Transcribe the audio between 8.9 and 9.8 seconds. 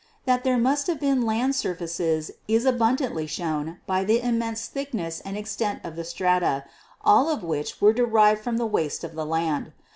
of the land.